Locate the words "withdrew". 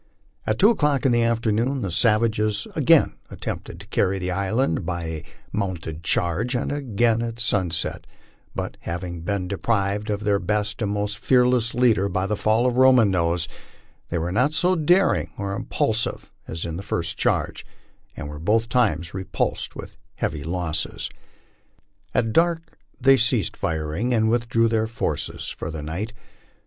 24.31-24.67